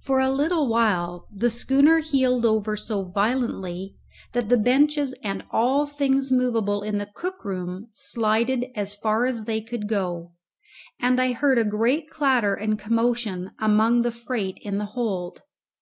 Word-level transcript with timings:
For 0.00 0.20
a 0.20 0.28
little 0.28 0.68
while 0.68 1.28
the 1.34 1.48
schooner 1.48 2.00
heeled 2.00 2.44
over 2.44 2.76
so 2.76 3.04
violently 3.04 3.96
that 4.34 4.50
the 4.50 4.58
benches 4.58 5.14
and 5.24 5.46
all 5.50 5.86
things 5.86 6.30
movable 6.30 6.82
in 6.82 6.98
the 6.98 7.06
cook 7.14 7.42
room 7.42 7.88
slided 7.94 8.66
as 8.74 8.94
far 8.94 9.24
as 9.24 9.46
they 9.46 9.62
could 9.62 9.88
go, 9.88 10.32
and 11.00 11.18
I 11.18 11.32
heard 11.32 11.56
a 11.56 11.64
great 11.64 12.10
clatter 12.10 12.54
and 12.54 12.78
commotion 12.78 13.50
among 13.58 14.02
the 14.02 14.12
freight 14.12 14.58
in 14.60 14.76
the 14.76 14.84
hold. 14.92 15.40